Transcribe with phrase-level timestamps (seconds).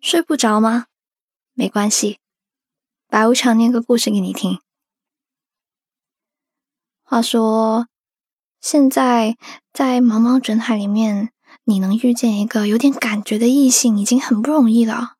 [0.00, 0.86] 睡不着吗？
[1.52, 2.18] 没关系，
[3.06, 4.60] 白无常念个故事给你听。
[7.02, 7.86] 话说，
[8.60, 9.36] 现在
[9.72, 11.32] 在茫茫人海里面，
[11.64, 15.16] 你能遇见一个有点感觉的异性，已经很不容易了。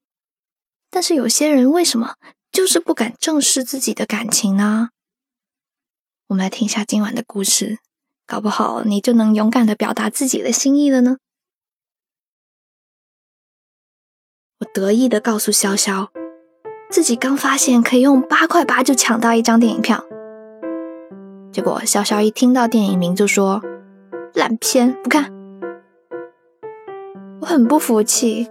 [0.88, 2.16] 但是有些人为什么
[2.50, 4.90] 就是不敢正视自己的感情呢？
[6.28, 7.80] 我们来听一下今晚的故事，
[8.26, 11.18] 搞不好你就能勇敢的表达自己的心意了呢。
[14.60, 16.08] 我得意的告诉潇潇，
[16.90, 20.04] 自己刚发现可以用八块八就抢到一张电影票。
[21.50, 23.62] 结果潇潇一听到电影名就说
[24.34, 25.32] ：“烂片，不看。”
[27.40, 28.50] 我很不服气，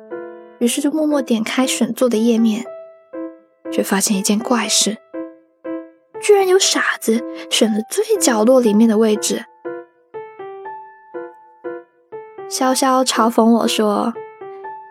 [0.58, 2.66] 于是就默默点开选座的页面，
[3.72, 4.98] 却发现一件怪事：
[6.20, 9.46] 居然有傻子选了最角落里面的位置。
[12.50, 14.12] 潇潇嘲讽我说。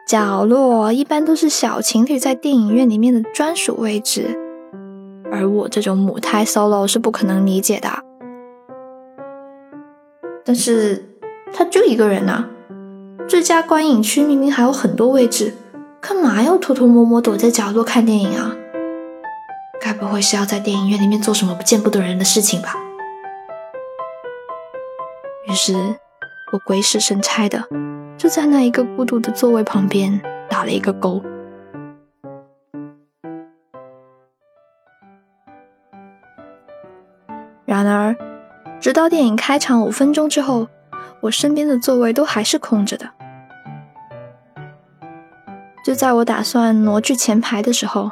[0.08, 4.38] 角落一般都是小情侣在电影院里面的专属位置，
[5.30, 7.91] 而我这种母胎 solo 是不可能理解的。
[10.46, 11.05] 但是
[11.52, 12.46] 他就一个人呐，
[13.28, 15.52] 最佳观影区明明还有很多位置，
[16.00, 18.56] 干嘛要偷偷摸摸躲在角落看电影啊？
[19.78, 22.74] 该不会是要在电影院里面做什么不见不得人的事情吧？
[25.46, 25.74] 于是，
[26.55, 27.68] 我鬼使神差的。
[28.19, 31.22] 就在那一个孤独的座位旁边打了一个勾。
[37.64, 38.16] 然而，
[38.80, 40.66] 直到电影开场五分钟之后，
[41.20, 43.08] 我身边的座位都还是空着的。
[45.84, 48.11] 就在我打算挪去前排的时候，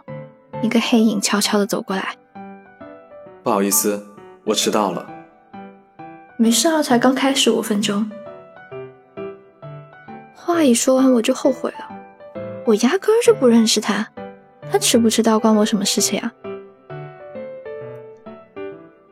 [0.62, 2.14] 一个黑影悄悄的走过来。
[3.42, 4.06] 不好意思，
[4.44, 5.04] 我迟到了。
[6.36, 8.08] 没事啊，才刚开始五分钟。
[10.56, 11.86] 话一说完，我就后悔了。
[12.64, 14.08] 我压根儿就不认识他，
[14.72, 16.32] 他迟不迟到关我什么事情啊？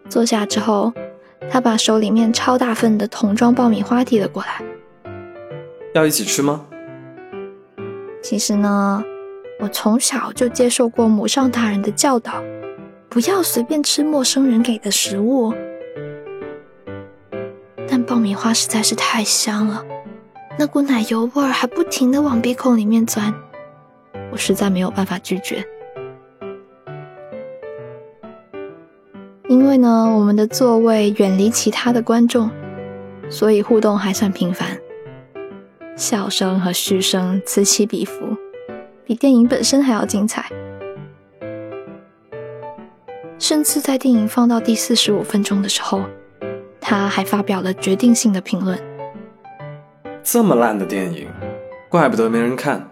[0.09, 0.91] 坐下之后，
[1.51, 4.65] 他把手里面超大份的桶装爆米花递了过来。
[5.93, 6.65] 要一起吃吗？
[8.23, 9.05] 其实呢，
[9.61, 12.43] 我从小就接受过母上大人的教导，
[13.11, 15.53] 不要随便吃陌生人给的食物。
[17.87, 19.85] 但爆米花实在是太香了。
[20.57, 23.35] 那股奶油味儿还不停的往鼻孔里面钻，
[24.31, 25.65] 我实在没有办法拒绝。
[29.49, 32.49] 因为呢，我们的座位远离其他的观众，
[33.29, 34.79] 所以互动还算频繁，
[35.97, 38.37] 笑声和嘘声此起彼伏，
[39.05, 40.47] 比电影本身还要精彩。
[43.39, 46.03] 甚至在电影放到第四十五分钟的时候，
[46.81, 48.79] 他还发表了决定性的评论。
[50.27, 51.29] 这么烂的电影，
[51.91, 52.89] 怪不得没人看。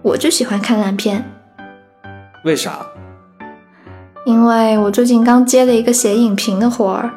[0.00, 1.22] 我就喜欢看烂片。
[2.42, 2.86] 为啥？
[4.24, 7.10] 因为我最近刚接了一个写影评的活儿，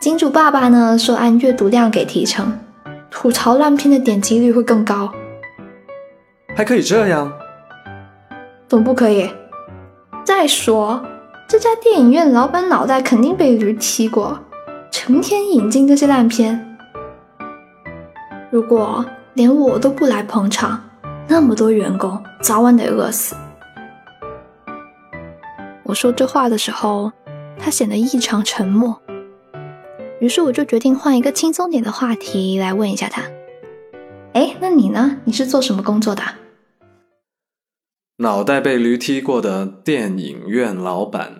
[0.00, 2.58] 金主爸爸呢说按阅读量给提成，
[3.08, 5.12] 吐槽烂片的点击率会更高。
[6.56, 7.32] 还可以这样？
[8.66, 9.30] 总不可以？
[10.24, 11.00] 再说，
[11.48, 14.40] 这家电影院老板脑袋肯定被驴踢过，
[14.90, 16.66] 成天引进这些烂片。
[18.50, 20.82] 如果连我都不来捧场，
[21.28, 23.36] 那么多员工早晚得饿死。
[25.84, 27.12] 我说这话的时候，
[27.56, 29.00] 他显得异常沉默。
[30.20, 33.22] 于是我就决定换一个轻松点的话题来问一下他
[34.34, 35.18] ：“哎，那你呢？
[35.24, 36.22] 你是做什么工作的？”
[38.18, 41.39] 脑袋被驴踢过的电影院老板。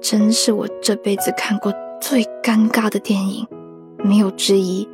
[0.00, 3.46] 真是我这辈子看过最尴尬的电影，
[3.98, 4.88] 没有之一。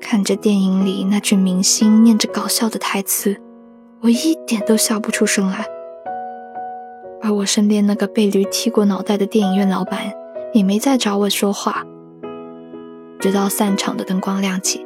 [0.00, 3.36] 看着电影里那群明星念着搞笑的台词，
[4.00, 5.64] 我一点都笑不出声来。
[7.20, 10.12] 而我身边那个被驴踢过脑袋的电影院老板，
[10.52, 11.84] 也没再找我说话，
[13.20, 14.84] 直到散场的灯光亮起。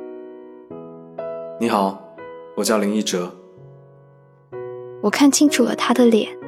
[1.60, 2.02] 你好，
[2.56, 3.32] 我叫林一哲。
[5.02, 6.41] 我看清楚了他的脸。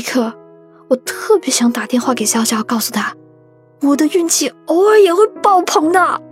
[0.00, 0.32] 那一刻，
[0.88, 3.14] 我特别想打电话给潇潇，告诉他，
[3.82, 6.22] 我的运气偶尔也会爆棚的。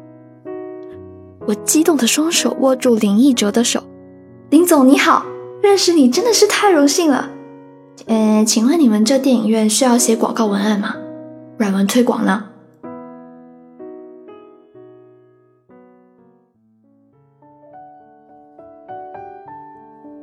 [1.47, 3.83] 我激动的双手握住林奕哲的手，
[4.49, 5.27] 林总你好，
[5.63, 7.29] 认识你真的是太荣幸了。
[8.07, 10.97] 呃，请问你们这电影院需要写广告文案吗？
[11.59, 12.47] 软文推广呢？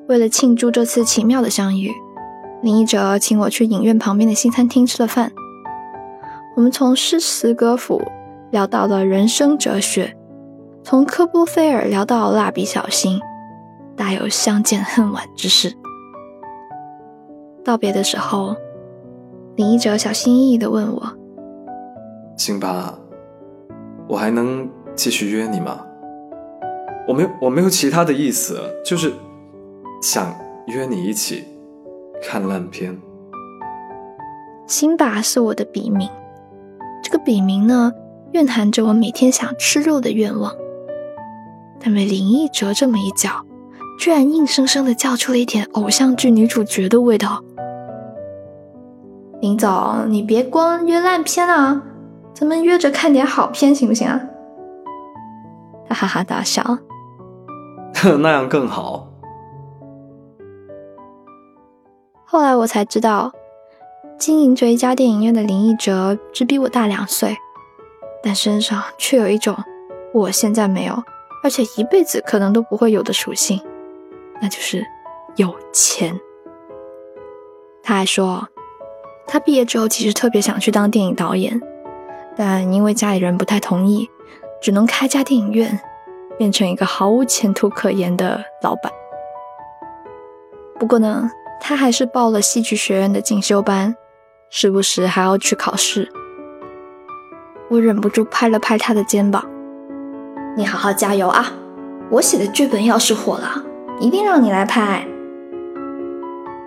[0.07, 1.93] 为了庆祝这次奇妙的相遇。
[2.65, 5.31] 林一哲请我去影院旁边的新餐厅吃了饭。
[6.55, 8.01] 我们从诗词歌赋
[8.49, 10.17] 聊到了人生哲学，
[10.83, 13.21] 从科波菲尔聊到蜡笔小新，
[13.95, 15.71] 大有相见恨晚之势。
[17.63, 18.55] 道别的时候，
[19.55, 21.03] 林一哲小心翼翼地问我
[22.35, 22.97] ：“辛巴，
[24.07, 25.85] 我还能继续约你吗？
[27.07, 29.13] 我没有，我没有其他的意思，就是
[30.01, 30.33] 想
[30.65, 31.45] 约你一起
[32.25, 32.97] 看烂片。”
[34.67, 36.09] 辛巴是我的笔名，
[37.03, 37.93] 这个笔名呢，
[38.31, 40.51] 蕴含着我每天想吃肉的愿望。
[41.79, 43.45] 但被林一哲这么一叫，
[43.99, 47.43] 居然硬生生的叫出了一点偶像剧女主角的味道。
[49.39, 51.83] 林总，你别光约烂片啊，
[52.33, 54.19] 咱们约着看点好片行不行啊？
[55.87, 56.79] 他哈哈大笑，
[58.19, 59.04] 那样更好。
[62.35, 63.31] 后来我才知道。
[64.17, 67.37] 经营着一家电影院的林奕哲只比我大两岁，
[68.21, 69.55] 但身上却有一种
[70.13, 71.01] 我现在没有，
[71.45, 73.61] 而且一辈子可能都不会有的属性，
[74.41, 74.85] 那就是
[75.37, 76.19] 有钱。
[77.81, 78.45] 他还说，
[79.25, 81.61] 他毕业之后其实特别想去当电影导演，
[82.35, 84.09] 但因为家里人不太同意，
[84.61, 85.79] 只能开家电影院，
[86.37, 88.91] 变成一个毫无前途可言的老板。
[90.77, 91.29] 不过呢，
[91.59, 93.95] 他还是报了戏剧学院的进修班。
[94.51, 96.07] 时不时还要去考试，
[97.69, 99.43] 我忍不住拍了拍他的肩膀
[100.55, 101.51] ：“你好好加油啊！
[102.09, 103.61] 我写的剧本要是火了，
[103.99, 105.05] 一定让你来拍。”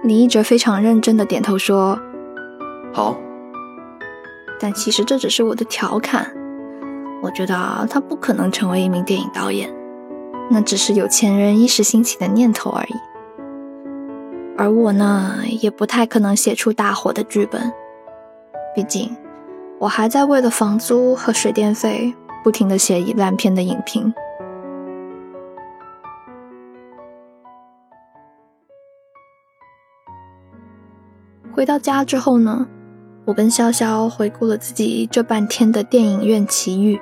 [0.02, 1.99] 李一哲非常认真的点头说
[2.93, 3.17] ：“好。”
[4.61, 6.31] 但其实这只是我的调侃，
[7.23, 9.73] 我觉得他不可能成为一名电影导演，
[10.50, 12.94] 那只是有钱人一时兴起的念头而已。
[14.60, 17.72] 而我呢，也不太可能写出大火的剧本，
[18.75, 19.16] 毕竟
[19.78, 22.12] 我还在为了房租和水电费
[22.43, 24.12] 不停的写烂片的影评。
[31.52, 32.66] 回到家之后呢，
[33.26, 37.00] 我跟潇潇回顾了自己这半天的电影院奇遇，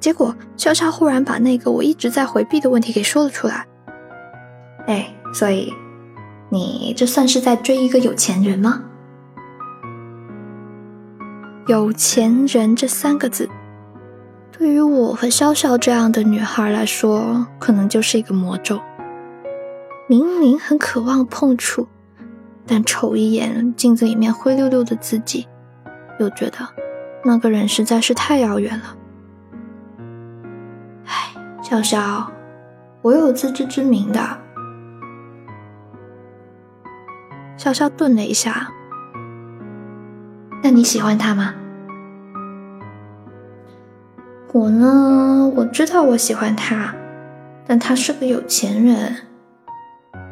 [0.00, 3.64] 结果潇潇忽然把那个我一直在回避的问题给说了出来。
[4.88, 5.72] 哎，所以。
[6.52, 8.82] 你这算是在追一个有钱人吗？
[11.66, 13.48] 有钱人这三个字，
[14.50, 18.78] 对于我和潇潇这样的女孩来说，可能就是一个魔咒。
[20.06, 21.88] 明明很渴望碰触，
[22.66, 25.48] 但瞅一眼镜子里面灰溜溜的自己，
[26.20, 26.58] 又觉得
[27.24, 28.94] 那个人实在是太遥远了。
[31.06, 32.26] 唉，潇潇，
[33.00, 34.20] 我有自知之明的。
[37.62, 38.68] 潇潇顿了一下，
[40.64, 41.54] 那你喜欢他吗？
[44.52, 46.92] 我呢，我知道我喜欢他，
[47.64, 49.14] 但他是个有钱人。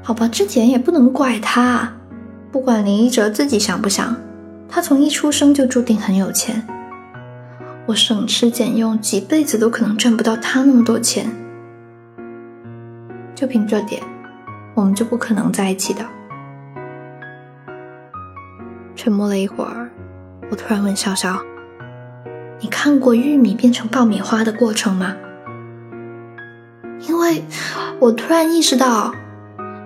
[0.02, 1.92] 好吧，这点也不能怪他。
[2.50, 4.16] 不管林一哲自己想不想，
[4.68, 6.66] 他从一出生就注定很有钱。
[7.86, 11.30] 我省吃俭用，几辈子都可能赚不到他那么多钱。
[13.36, 14.02] 就凭这点，
[14.74, 16.04] 我们就不可能在一起的。
[19.02, 19.90] 沉默了一会儿，
[20.50, 21.34] 我突然问潇潇
[22.60, 25.16] ：“你看过玉米变成爆米花的过程吗？”
[27.08, 27.42] 因为
[27.98, 29.14] 我突然意识到，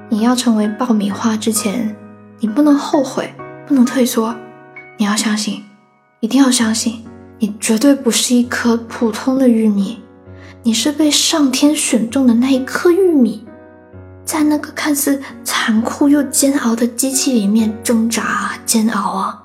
[0.09, 1.95] 你要成为爆米花之前，
[2.41, 3.33] 你不能后悔，
[3.69, 4.35] 不能退缩，
[4.97, 5.63] 你要相信，
[6.19, 7.05] 一定要相信，
[7.39, 10.03] 你绝对不是一颗普通的玉米，
[10.65, 13.44] 你是被上天选中的那一颗玉米。
[14.25, 19.45] 在那个看似残酷又煎熬的机器里面挣扎煎熬啊，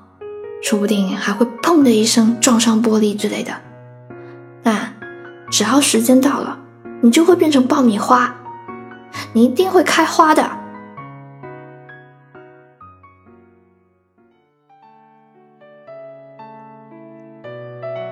[0.62, 3.52] 说不定还会砰的一声撞上玻璃之类的。
[4.62, 4.94] 但
[5.50, 6.58] 只要时间到了，
[7.02, 8.34] 你就会变成爆米花，
[9.32, 10.50] 你一定会开花的。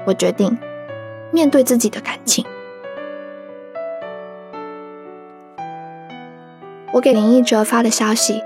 [0.07, 0.57] 我决定
[1.33, 2.45] 面对自己的感情。
[6.99, 8.43] 我给林一哲发了消息，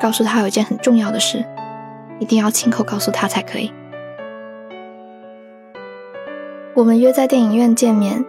[0.00, 1.44] 告诉他有件很重要的事，
[2.18, 3.70] 一定要亲口告诉他才可以。
[6.72, 8.24] 我们约在电影院见面，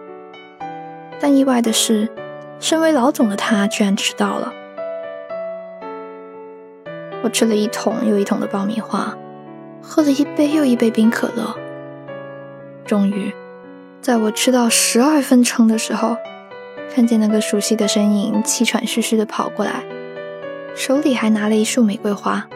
[1.18, 2.10] 但意外的是，
[2.60, 4.52] 身为老总的他居然迟到了。
[7.22, 9.16] 我吃了一桶又一桶的爆米花，
[9.80, 11.56] 喝了一杯又一杯冰可乐，
[12.84, 13.32] 终于，
[14.02, 16.18] 在我吃到十二分撑的时候。
[16.94, 19.84] 看见那个熟悉的身影，气喘吁吁的跑过来，
[20.74, 22.46] 手里还拿了一束玫瑰花。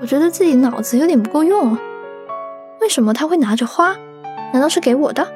[0.00, 1.76] 我觉得自己脑子有点不够用，
[2.80, 3.96] 为什么他会拿着花？
[4.52, 5.26] 难道是给我的？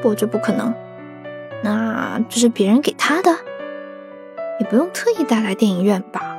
[0.00, 0.72] 不，这不可能。
[1.64, 3.30] 那这是别人给他的，
[4.60, 6.36] 也不用特意带来电影院吧？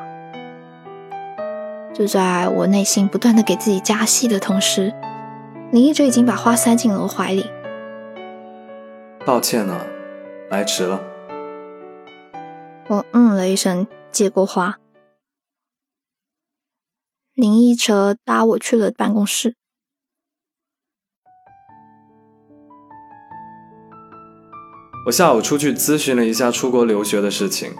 [1.93, 4.93] 就在我内心不断的给自己加戏的同时，
[5.71, 7.45] 林一哲已经把花塞进了我怀里。
[9.25, 9.85] 抱歉啊，
[10.49, 11.01] 来迟了。
[12.89, 14.79] 我嗯了一声，接过花。
[17.33, 19.55] 林一哲搭我去了办公室。
[25.05, 27.73] 我下午出去咨询了一下出国留学的事情，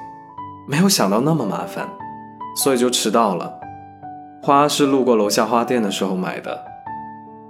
[0.68, 1.90] 没有想到那么麻烦，
[2.56, 3.60] 所以就迟到了。
[4.42, 6.66] 花是路过楼下花店的时候买的，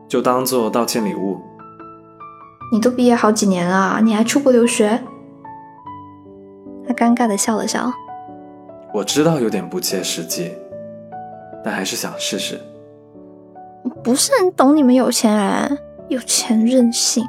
[0.07, 1.39] 就当做道歉礼物。
[2.71, 4.99] 你都毕业好几年了，你还出国留学？
[6.87, 7.91] 他尴尬的笑了笑。
[8.93, 10.51] 我知道有点不切实际，
[11.63, 12.59] 但还是想试试。
[14.03, 15.77] 不是很懂你们有钱人，
[16.09, 17.25] 有钱任性。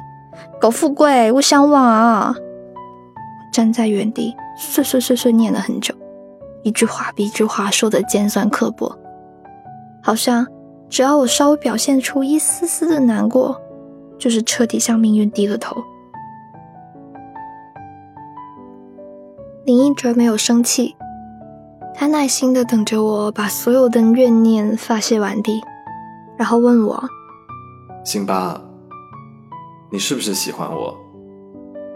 [0.59, 2.35] 苟富贵，勿相忘啊！
[3.53, 5.93] 站在原地，碎碎碎碎念了很久，
[6.63, 8.97] 一句话比一句话说的尖酸刻薄，
[10.03, 10.45] 好像
[10.89, 13.61] 只要我稍微表现出一丝丝的难过，
[14.17, 15.75] 就是彻底向命运低了头。
[19.65, 20.95] 林一哲没有生气，
[21.93, 25.59] 他耐心的等着我把所有的怨念发泄完毕，
[26.37, 27.03] 然后问我
[28.05, 28.61] ：“辛巴。”
[29.91, 30.95] 你是不是喜欢我？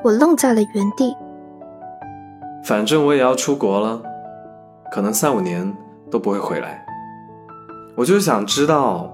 [0.03, 1.15] 我愣在了原地。
[2.63, 4.01] 反正我也要出国了，
[4.91, 5.75] 可能三五年
[6.09, 6.85] 都不会回来。
[7.95, 9.11] 我就是想知道，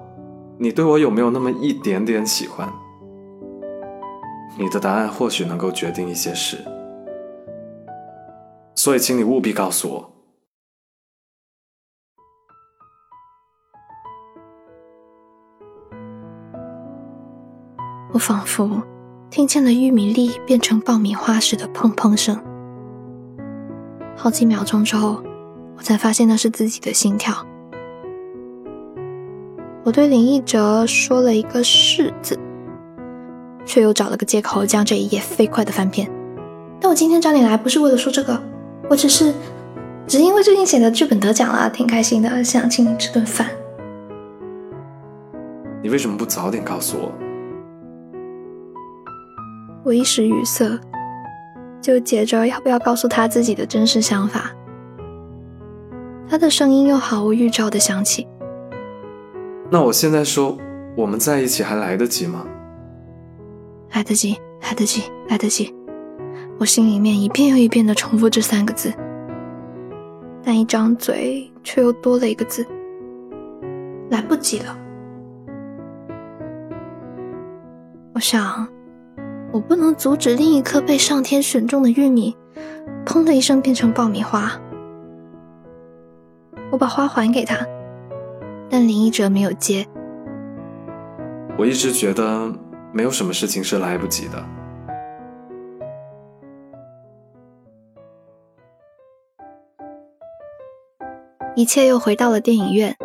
[0.58, 2.70] 你对我有没有那么一点点喜欢？
[4.58, 6.58] 你的答案或许能够决定一些事，
[8.74, 10.12] 所以请你务必告诉我。
[18.14, 18.82] 我仿佛
[19.30, 22.42] 听见了玉米粒变成爆米花时的砰砰声。
[24.16, 25.22] 好几秒钟之后，
[25.78, 27.46] 我才发现那是自己的心跳。
[29.84, 32.40] 我对林奕哲说了一个“是”字，
[33.66, 36.10] 却又找了个借口将这一页飞快的翻篇。
[36.80, 38.42] 但我今天找你来不是为了说这个，
[38.90, 39.34] 我只是，
[40.06, 43.50] 只因为最近写的剧本得奖了，挺开心的，想请你吃顿饭。
[45.82, 47.12] 你为什么不早点告诉我？
[49.84, 50.80] 我一时语塞，
[51.80, 54.52] 纠结着要不要告诉他自己的真实想法。
[56.28, 58.28] 他的声音又毫无预兆的响起
[59.70, 60.58] ：“那我现在说
[60.98, 62.44] 我们在一起还来得及吗
[63.96, 65.74] ？”“来得及，来得及，来得及。”
[66.60, 68.94] 我心里面一遍又一遍的重复这三个字，
[70.44, 72.66] 但一张嘴却又多了一个字
[74.12, 74.78] ：“来不及了。”
[78.14, 78.68] 我想。
[79.52, 82.36] 我不能阻止另一颗被上天选中的玉米，
[83.06, 84.52] 砰的一声变成爆米花。
[86.72, 87.66] 我把花还给他，
[88.70, 89.88] 但林一哲没有接。
[91.58, 92.52] 我一直觉得
[92.96, 94.42] 没有什么事情是来不及的。
[101.58, 102.96] 一切又回到了电影院。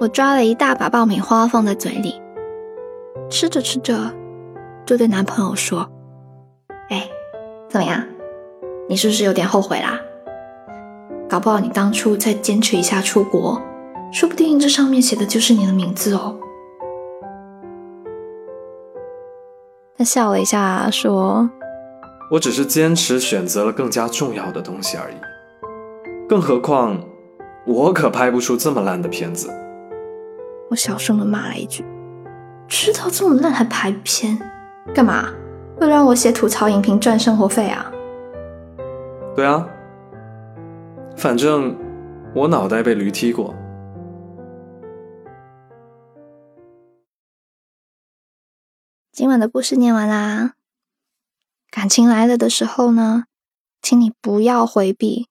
[0.00, 2.18] 我抓了一大把爆米花放在嘴里。
[3.28, 4.14] 吃着吃着，
[4.86, 5.86] 就对男朋友说
[6.88, 7.06] ：“哎，
[7.68, 8.02] 怎么样？
[8.88, 10.00] 你是不是有点后悔啦？
[11.28, 13.60] 搞不好你当初再坚持一下出国，
[14.10, 16.38] 说不定这上面写的就是你的名字哦。”
[19.98, 21.48] 他笑了一下，说
[22.30, 25.16] ：“我只是坚持选择了更加重要的东西而已。
[26.28, 27.00] 更何况，
[27.66, 29.50] 我可拍不出这么烂的片子。”
[30.68, 31.84] 我小声的骂了一句。
[32.68, 34.36] 知道这么烂还拍片，
[34.92, 35.28] 干嘛？
[35.80, 37.90] 为了让我写吐槽影评赚生活费啊？
[39.34, 39.66] 对啊，
[41.16, 41.74] 反正
[42.34, 43.54] 我脑袋被驴踢过。
[49.16, 50.56] 今晚的故事念完啦。
[51.70, 53.24] 感情来了的时候呢，
[53.80, 55.30] 请你不要回避，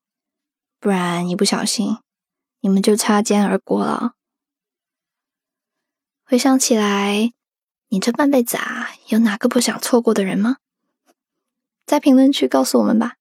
[0.79, 1.99] 不然一不小心，
[2.61, 4.13] 你们就擦肩而过了。
[6.25, 7.31] 回想起来，
[7.89, 10.57] 你这半辈子啊，有哪个不想错过的人吗？
[11.85, 13.17] 在评论区告诉我们吧。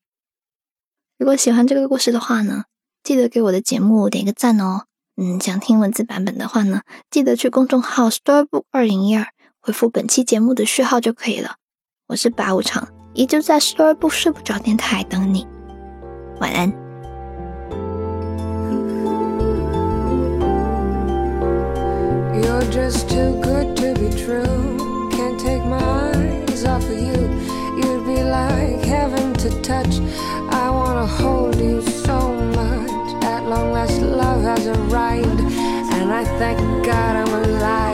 [1.19, 2.65] 如果喜欢这个故事的话呢，
[3.03, 4.87] 记得给我的节目点个赞哦。
[5.17, 9.34] 嗯，想听文字版本的话呢，记得去公众号 Storybook 二零一二
[9.67, 11.53] 回复本期节目的序号就可以了。
[12.09, 15.47] 我是八五常，依旧在视而不睡不着电台等你。
[16.39, 16.71] 晚安。
[22.71, 24.77] just too good to be true.
[25.11, 25.81] Can't take my
[26.13, 27.31] eyes off you.
[27.79, 29.99] You'd be like heaven to touch.
[30.51, 33.25] I wanna hold you so much.
[33.25, 37.94] At long last, love has arrived, and I thank God I'm alive.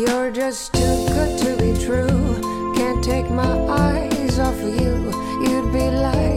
[0.00, 2.72] You're just too good to be true.
[2.74, 5.12] Can't take my eyes off you.
[5.44, 6.29] You'd be like.